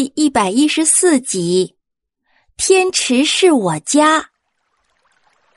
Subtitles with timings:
[0.00, 1.76] 第一百一十四集，
[2.56, 4.30] 天池是我家。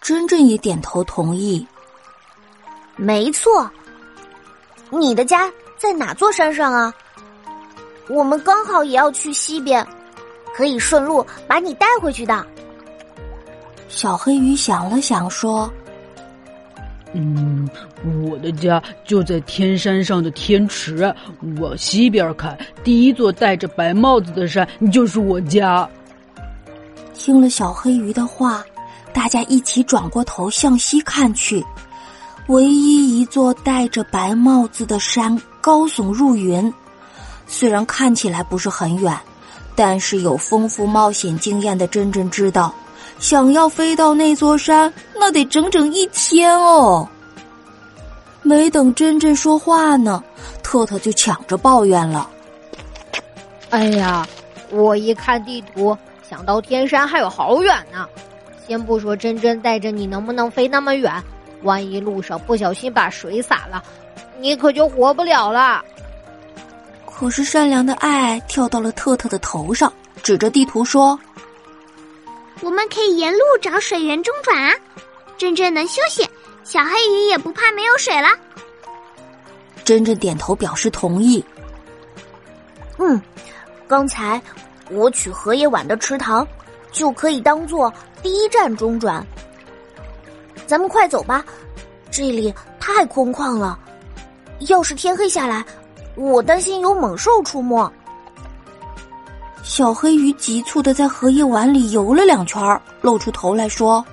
[0.01, 1.66] 真真也点头同意。
[2.97, 3.71] 没错，
[4.89, 6.93] 你的家在哪座山上啊？
[8.09, 9.87] 我们刚好也要去西边，
[10.53, 12.46] 可以顺路把你带回去的。
[13.87, 15.71] 小黑鱼想了想说。
[17.13, 17.70] 嗯，
[18.25, 21.13] 我的家就在天山上的天池，
[21.59, 25.88] 往西边看，第一座戴着白帽子的山就是我家。
[27.13, 28.63] 听了小黑鱼的话，
[29.13, 31.63] 大家一起转过头向西看去，
[32.48, 36.73] 唯一一座戴着白帽子的山高耸入云，
[37.45, 39.16] 虽然看起来不是很远，
[39.76, 42.73] 但是有丰富冒险经验的真真知道。
[43.20, 47.08] 想要飞到那座山，那得整整一天哦。
[48.41, 50.21] 没等真真说话呢，
[50.62, 52.30] 特特就抢着抱怨了
[53.71, 54.27] ：“哎呀，
[54.70, 55.98] 我一看地图，
[56.30, 58.05] 想到天山还有好远呢。
[58.68, 61.13] 先不说真真带着你能不能飞那么远，
[61.63, 63.82] 万一路上不小心把水洒了，
[64.39, 65.83] 你可就活不了了。”
[67.05, 71.17] 可是善良的爱跳到了特特的头上，指着地图说。
[72.61, 74.73] 我们可以沿路找水源中转啊，
[75.37, 76.27] 真正能休息，
[76.63, 78.29] 小黑鱼也不怕没有水了。
[79.83, 81.43] 真正点头表示同意。
[82.97, 83.21] 嗯，
[83.87, 84.41] 刚才
[84.89, 86.47] 我取荷叶碗的池塘，
[86.91, 89.25] 就可以当做第一站中转。
[90.65, 91.43] 咱们快走吧，
[92.09, 93.77] 这里太空旷了。
[94.69, 95.65] 要是天黑下来，
[96.15, 97.91] 我担心有猛兽出没。
[99.64, 102.61] 小黑鱼急促的在荷叶碗里游了两圈，
[103.02, 104.06] 露出头来说：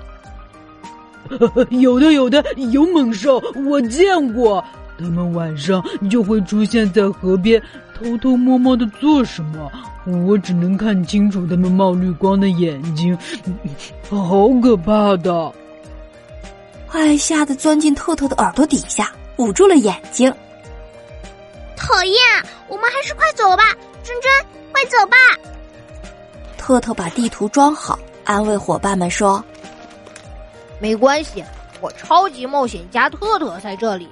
[1.70, 4.64] “有的，有的，有猛兽，我见过。
[4.98, 7.60] 他们晚上就会出现在河边，
[7.98, 9.70] 偷偷摸摸的做什么？
[10.26, 13.16] 我只能看清楚他们冒绿光的眼睛，
[14.08, 15.52] 好可怕的！”
[16.92, 20.32] 爱吓得钻进特特的耳朵底下，捂住了眼睛。
[21.76, 22.16] 讨厌，
[22.68, 23.62] 我们还是快走吧，
[24.02, 24.30] 珍珍。
[24.72, 25.16] 快走吧！
[26.56, 29.44] 特特把地图装好，安慰伙伴们说
[30.80, 31.44] ：“没关系，
[31.80, 34.08] 我超级冒险家特特在这里，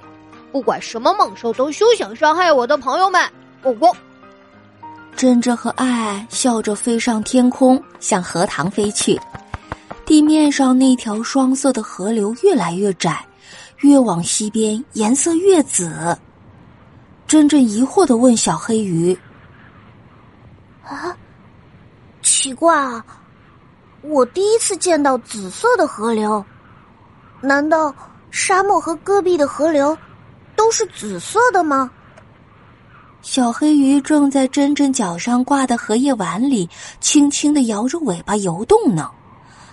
[0.51, 3.21] 不管什么猛兽都休想伤害我的朋友们。”
[3.63, 3.95] 咕咕。
[5.15, 9.19] 真真和爱爱笑着飞上天空，向荷塘飞去。
[10.05, 13.25] 地面上那条双色的河流越来越窄，
[13.77, 16.17] 越往西边颜色越紫。
[17.27, 19.17] 珍珍疑惑的问小黑鱼。
[20.83, 21.15] 啊，
[22.39, 23.03] 奇怪啊！
[24.01, 26.41] 我第一次见到紫色的河流，
[27.41, 27.93] 难道
[28.31, 29.97] 沙漠和戈壁的河流
[30.55, 31.91] 都是紫色的吗？
[33.21, 36.69] 小黑鱼正在珍珍脚上挂的荷叶碗里，
[37.01, 39.11] 轻轻的摇着尾巴游动呢。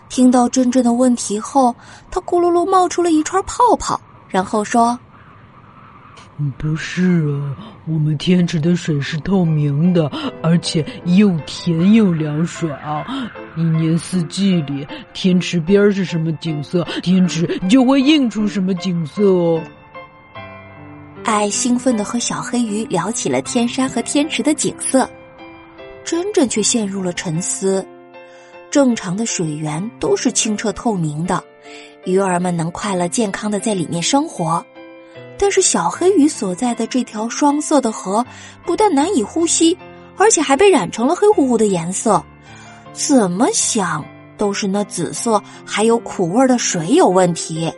[0.08, 1.72] 听到珍珍的问题后，
[2.10, 4.98] 它咕噜噜冒出了一串泡泡，然后说。
[6.58, 10.06] 不是啊，我们天池的水是透明的，
[10.42, 12.70] 而且又甜又凉爽。
[13.56, 19.62] 一年四季里，天池边是什么景色，天池就会映出什么景色哦。
[21.24, 25.08] 爱兴奋的和小黑鱼聊起了天山和天池的景色，
[26.04, 27.84] 真真却陷入了沉思。
[28.70, 31.42] 正常的水源都是清澈透明的，
[32.04, 34.62] 鱼儿们能快乐健康的在里面生活。
[35.38, 38.24] 但是小黑鱼所在的这条双色的河，
[38.64, 39.76] 不但难以呼吸，
[40.16, 42.22] 而且还被染成了黑乎乎的颜色。
[42.92, 44.04] 怎么想
[44.38, 47.72] 都是那紫色还有苦味的水有问题。